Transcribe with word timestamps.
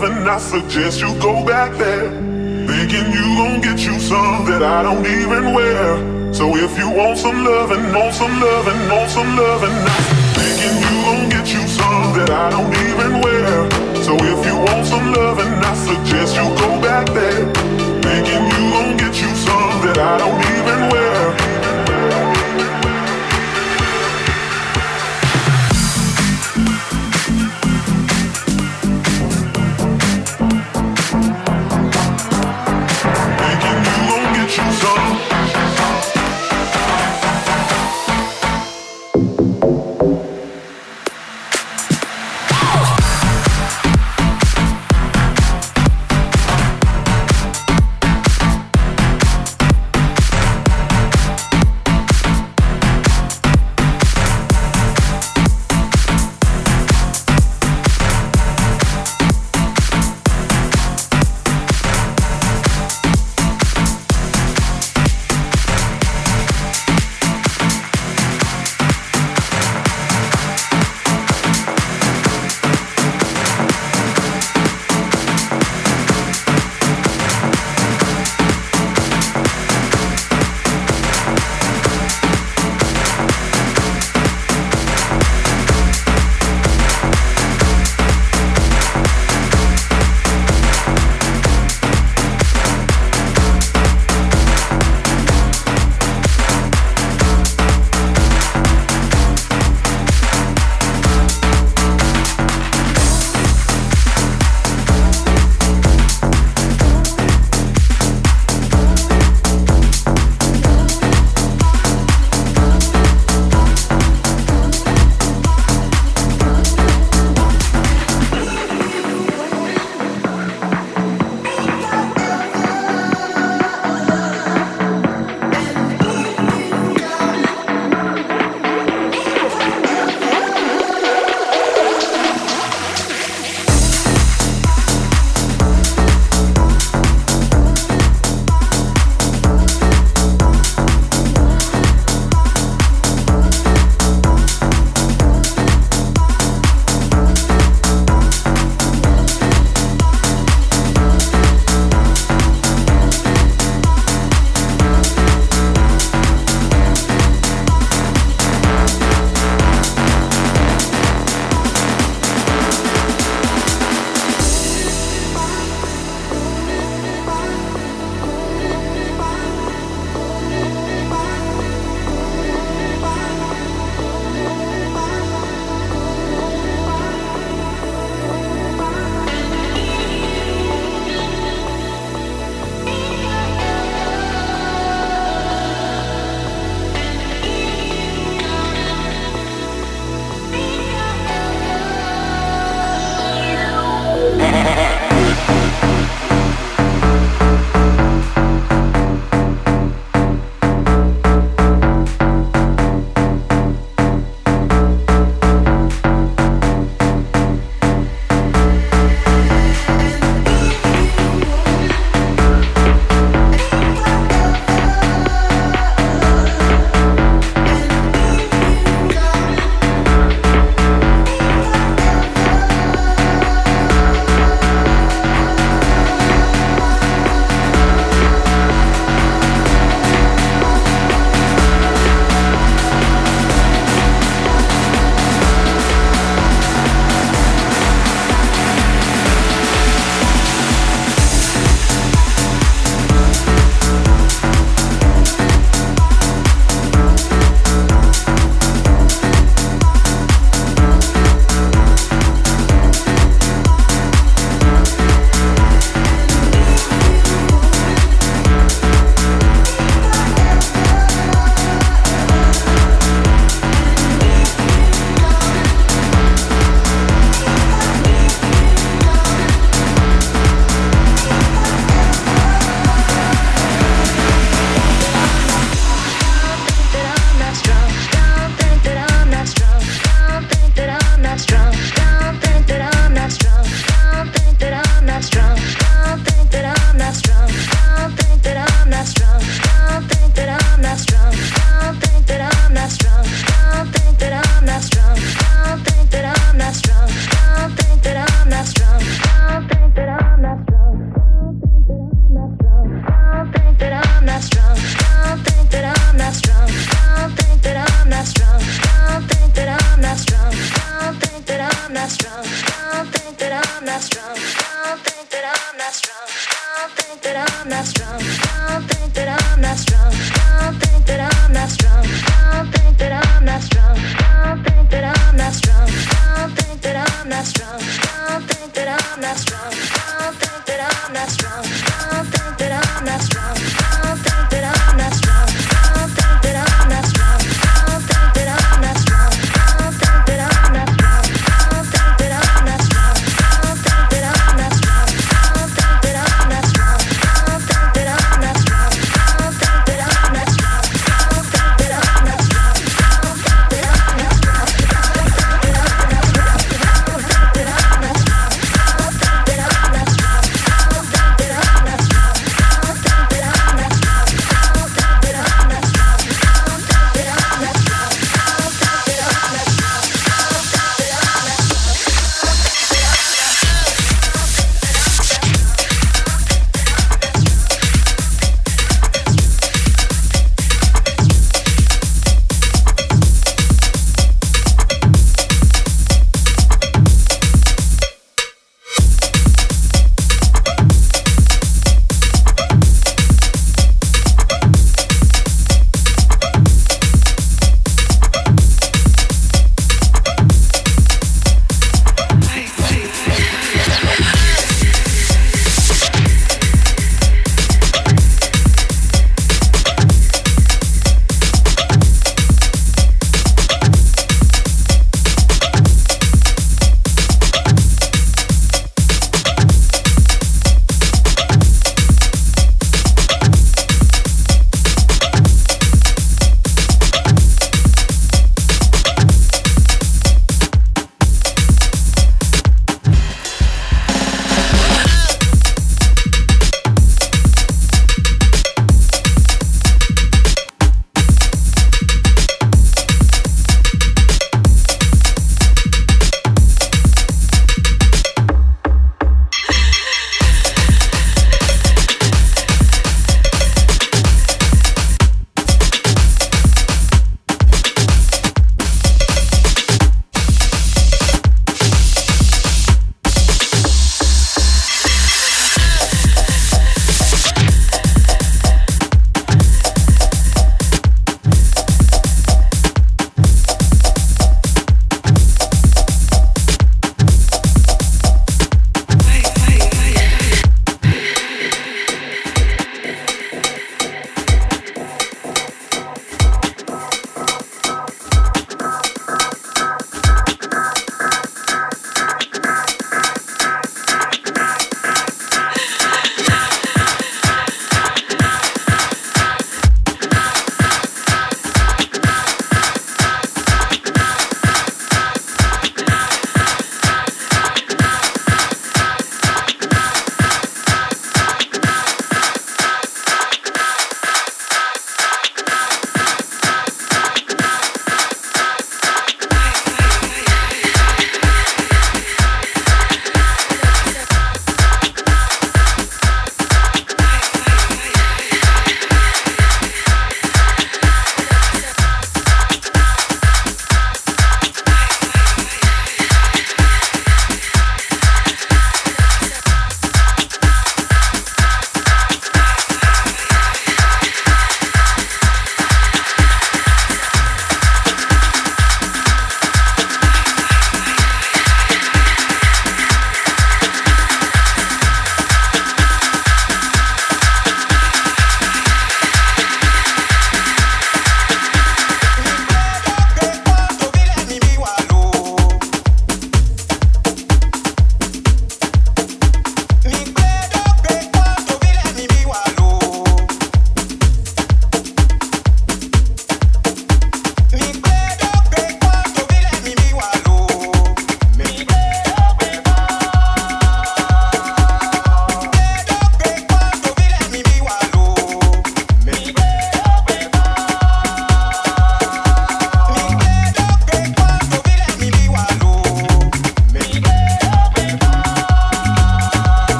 I 0.00 0.38
suggest 0.38 1.00
you 1.00 1.12
go 1.18 1.44
back 1.44 1.76
there. 1.76 2.10
Thinking 2.68 3.10
you 3.10 3.26
gon' 3.34 3.60
get 3.60 3.80
you 3.80 3.98
some 3.98 4.44
that 4.46 4.62
I 4.62 4.84
don't 4.84 5.04
even 5.04 5.52
wear. 5.52 6.32
So 6.32 6.54
if 6.54 6.78
you 6.78 6.88
want 6.88 7.18
some 7.18 7.44
loving, 7.44 7.82
want 7.92 8.14
some 8.14 8.38
loving, 8.38 8.78
want 8.88 9.10
some 9.10 9.36
loving, 9.36 9.74
thinking 10.38 10.76
you 10.78 10.94
gon' 11.02 11.28
get 11.30 11.48
you 11.52 11.66
some 11.66 12.14
that 12.14 12.30
I 12.30 12.50
don't 12.50 12.72
even 12.72 13.20
wear. 13.22 13.70
So 14.04 14.14
if 14.14 14.46
you 14.46 14.56
want 14.70 14.86
some 14.86 15.12
loving, 15.12 15.50
I 15.66 15.74
suggest 15.74 16.36
you 16.36 16.46
go 16.62 16.80
back 16.80 17.06
there. 17.08 17.52
Thinking 17.98 18.44
you 18.54 18.70
gon' 18.70 18.96
get 18.96 19.20
you 19.20 19.34
some 19.34 19.82
that 19.82 19.98
I 19.98 20.18
don't 20.18 20.38
even 20.38 20.92
wear. 20.92 21.37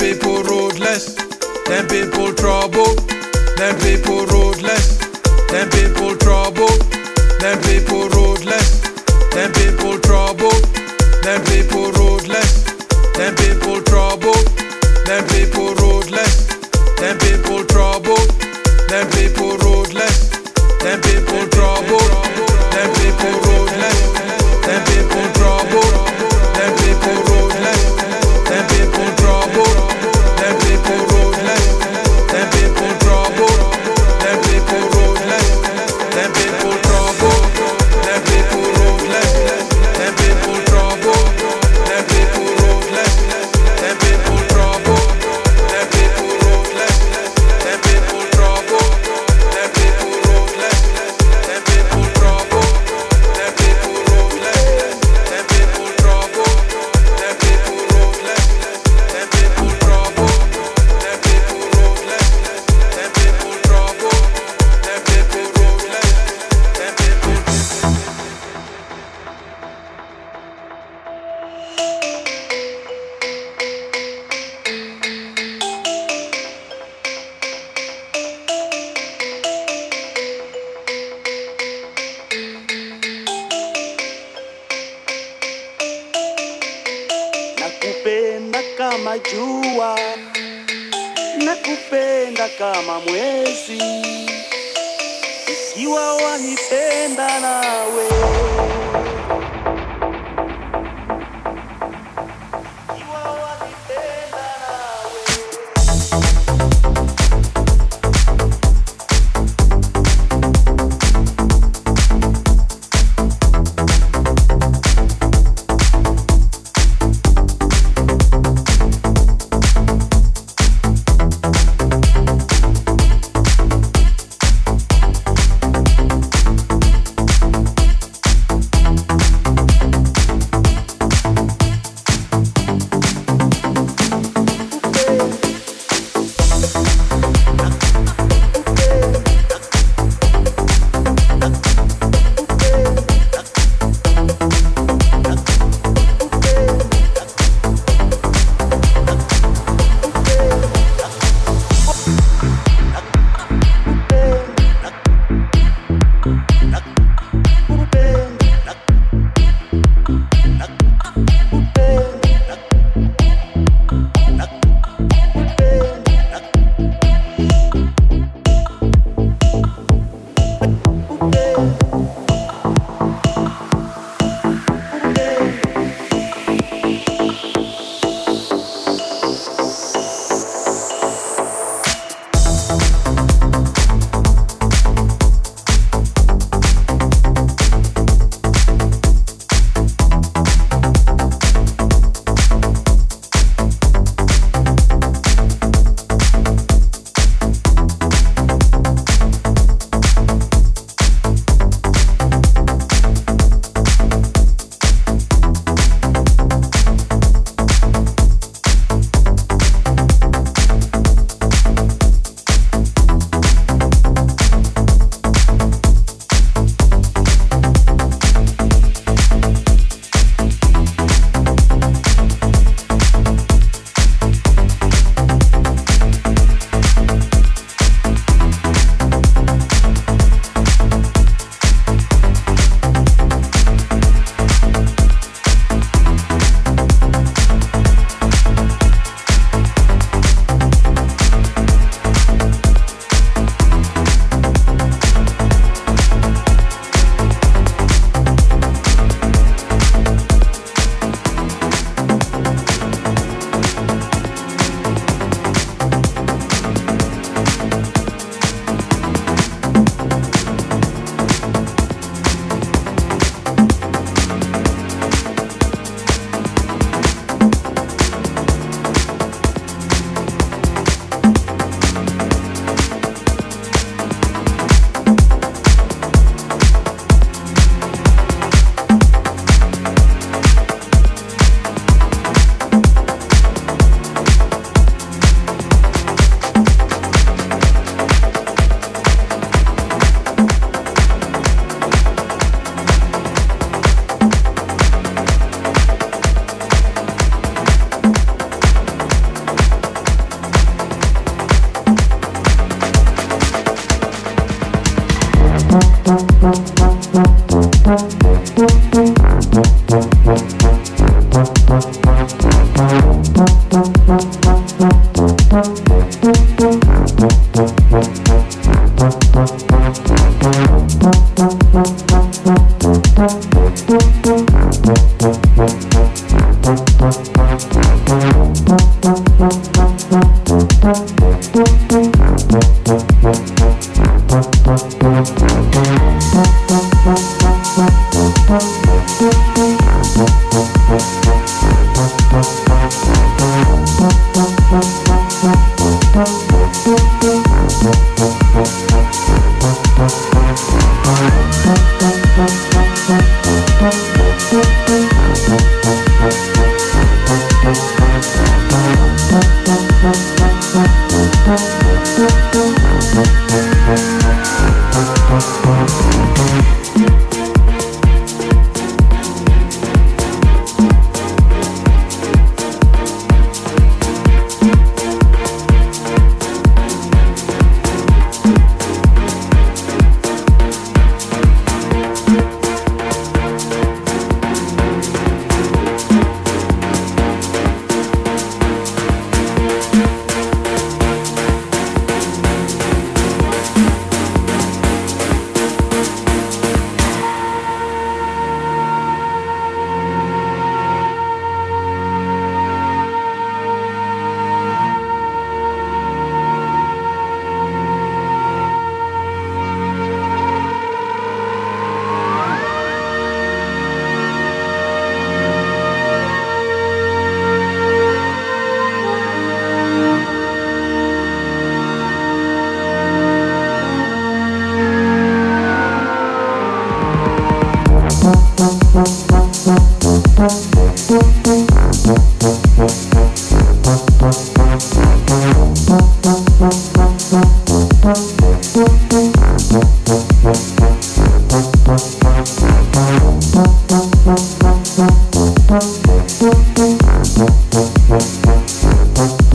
people 0.00 0.42
roadless, 0.44 1.14
them 1.68 1.86
people 1.86 2.32
trouble, 2.32 2.94
them 3.60 3.76
people 3.80 4.24
roadless, 4.32 4.96
them 5.52 5.68
people 5.68 6.16
trouble, 6.16 6.72
them 7.38 7.60
people 7.68 8.08
roadless, 8.08 8.80
them 9.34 9.52
people 9.52 9.98
trouble, 10.00 10.56
them 11.20 11.44
people 11.44 11.92
roadless, 11.92 12.64
them 13.12 13.34
people 13.36 13.82
trouble, 13.82 14.32
them 15.04 15.22
people 15.28 15.74
roadless, 15.74 16.56
them 16.96 17.18
people 17.20 17.62
trouble, 17.66 18.16
them 18.88 19.06
people 19.12 19.58
roadless, 19.58 20.40
them 20.80 20.98
people 21.02 21.46
trouble, 21.48 22.00
them 22.72 22.88
people 22.96 23.36
roadless, 23.44 24.00
them 24.64 24.80
people 24.88 25.26
trouble, 25.36 25.90
them 26.56 26.72
people 26.80 27.29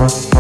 Thank 0.08 0.35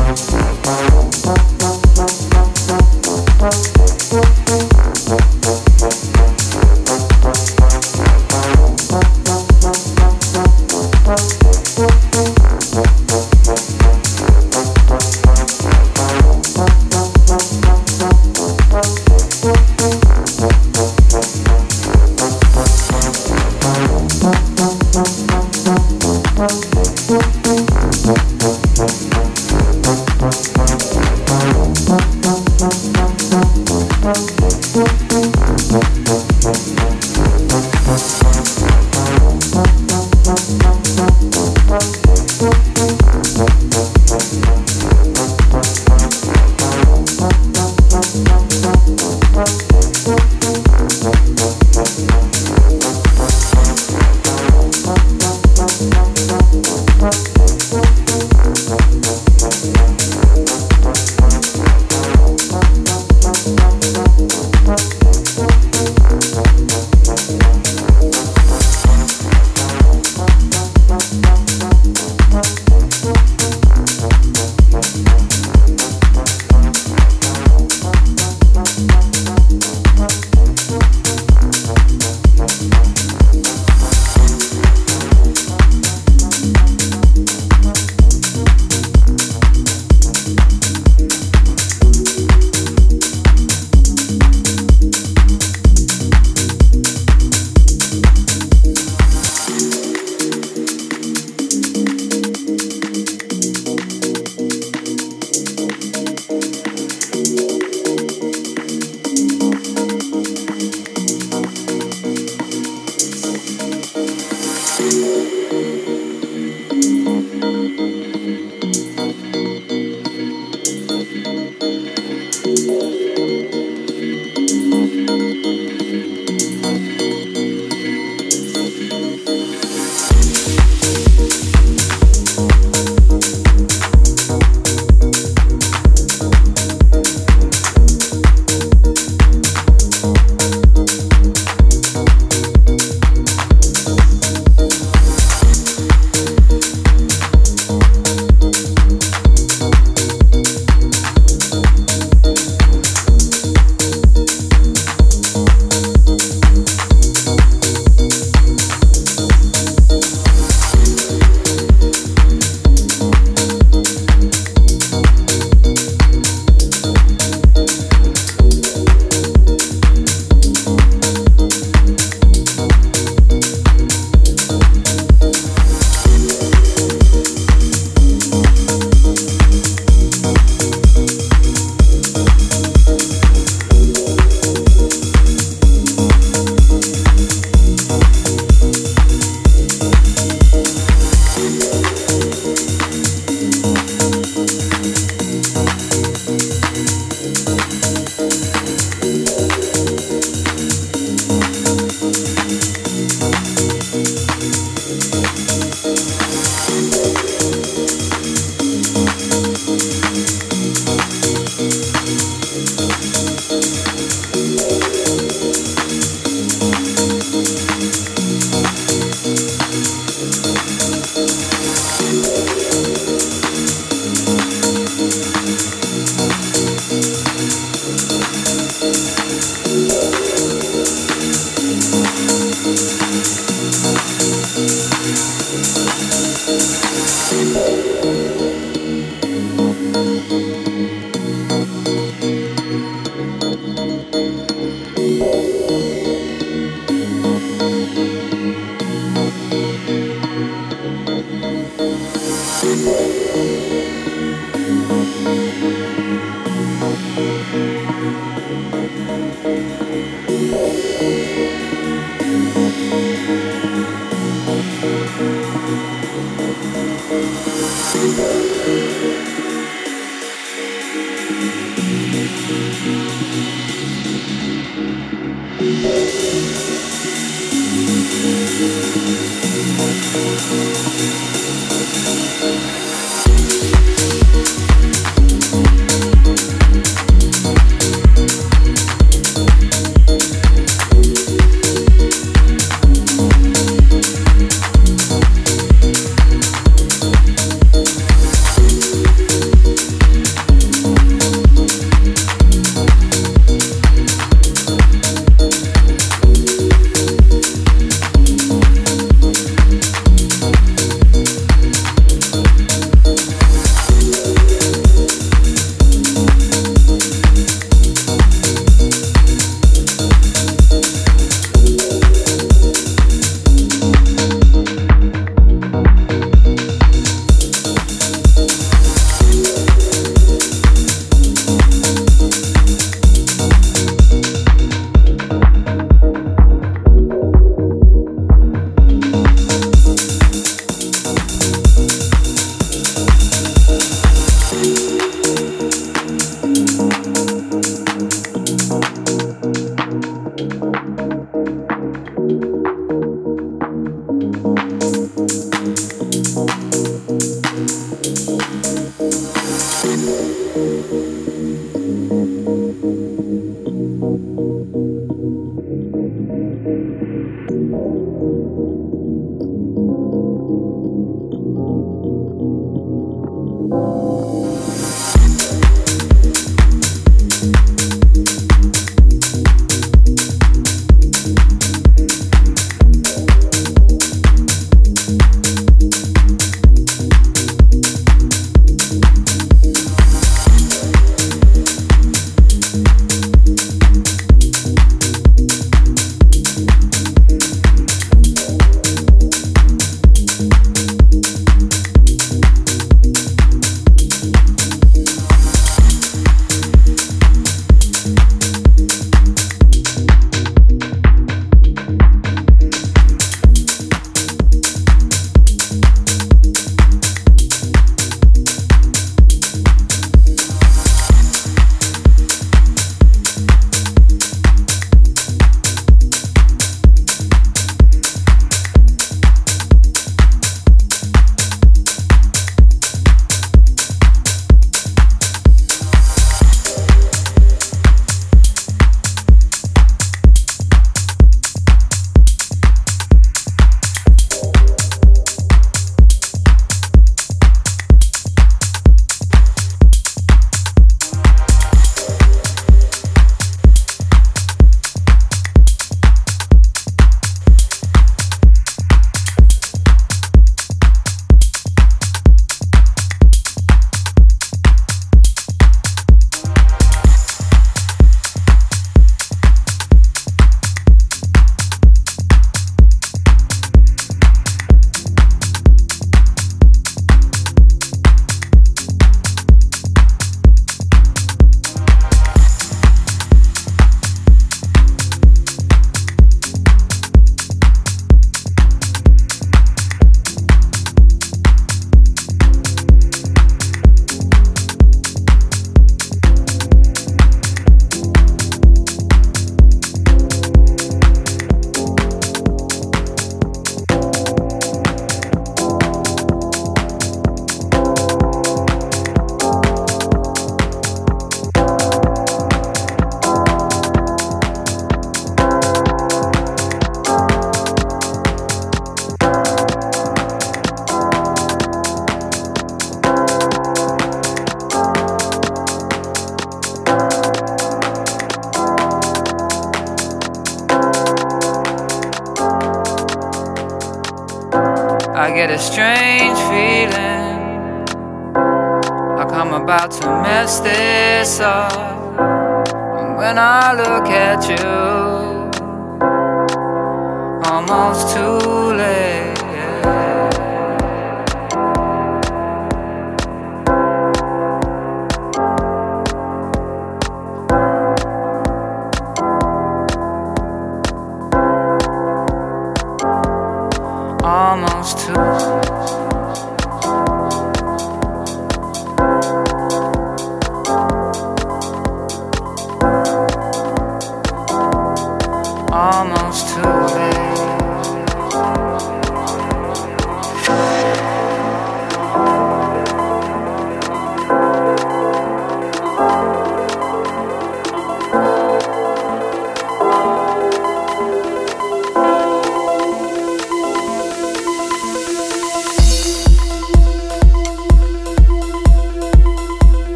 almost 564.85 566.04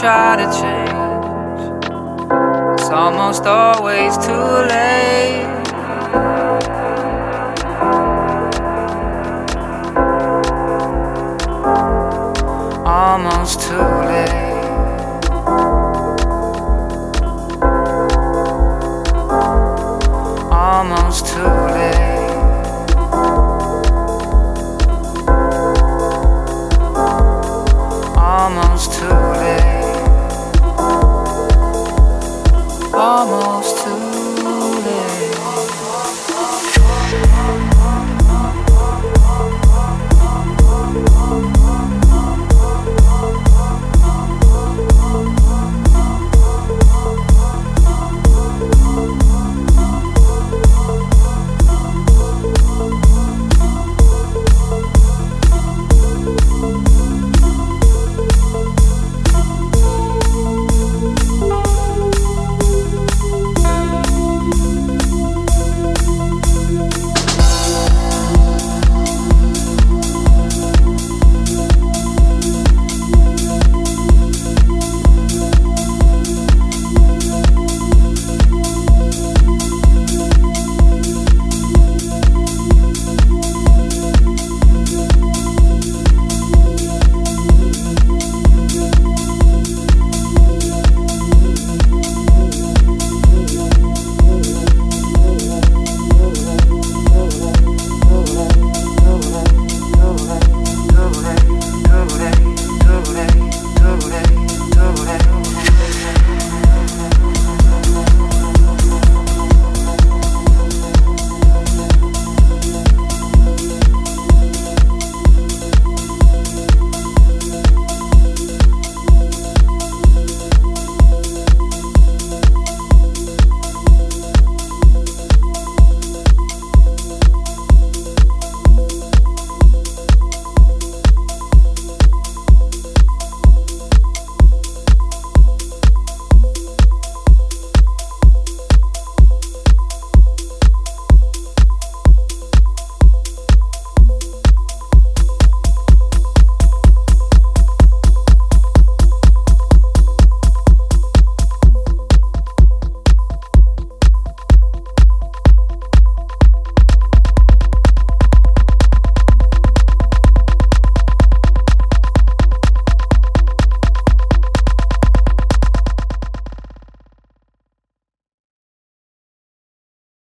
try 0.00 0.36
to 0.36 0.44
change, 0.60 1.84
it's 2.78 2.90
almost 2.90 3.44
always 3.44 4.18
too 4.18 4.32
late. 4.68 5.45